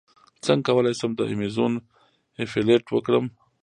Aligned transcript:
څنګه 0.45 0.65
کولی 0.67 0.93
شم 0.99 1.11
د 1.15 1.19
ایمیزون 1.29 1.73
افیلیټ 2.43 2.85
وکړم 2.91 3.25